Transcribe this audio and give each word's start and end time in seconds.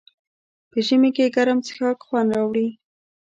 په 0.71 0.77
ژمي 0.85 1.09
کې 1.15 1.33
ګرم 1.35 1.59
څښاک 1.65 1.97
خوند 2.05 2.29
راوړي. 2.35 2.67